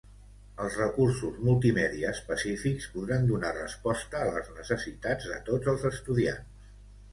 [0.63, 6.69] Els recursos multimèdia específics podran donar resposta a les necessitats de tots els estudiants.